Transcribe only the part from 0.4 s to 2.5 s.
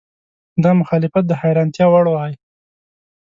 دا مخالفت د حیرانتیا وړ وای.